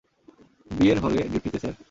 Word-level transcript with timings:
বিয়ের 0.71 0.97
হলে 0.99 1.21
ডিউটিতে, 1.31 1.59
স্যার। 1.59 1.75